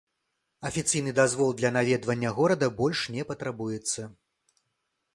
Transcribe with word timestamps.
Афіцыйны 0.69 1.11
дазвол 1.19 1.51
для 1.59 1.71
наведвання 1.77 2.33
горада 2.39 2.73
больш 2.81 3.07
не 3.19 3.23
патрабуецца. 3.31 4.01